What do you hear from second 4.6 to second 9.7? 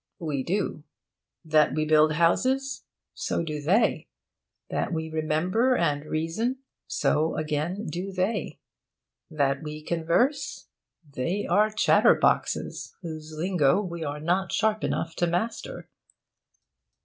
That we remember and reason? So, again, do they. That